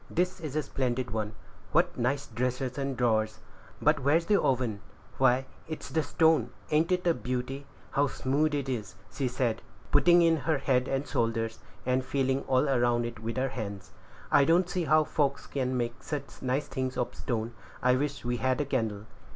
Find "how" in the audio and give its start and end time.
7.91-8.07, 14.85-15.03